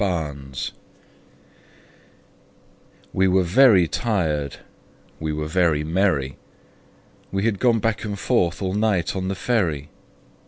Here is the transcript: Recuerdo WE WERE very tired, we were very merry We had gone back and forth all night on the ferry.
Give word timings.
Recuerdo 0.01 0.71
WE 3.13 3.27
WERE 3.27 3.43
very 3.43 3.87
tired, 3.87 4.57
we 5.19 5.31
were 5.31 5.45
very 5.47 5.83
merry 5.83 6.37
We 7.31 7.43
had 7.43 7.59
gone 7.59 7.77
back 7.77 8.03
and 8.03 8.17
forth 8.17 8.63
all 8.63 8.73
night 8.73 9.15
on 9.15 9.27
the 9.27 9.35
ferry. 9.35 9.89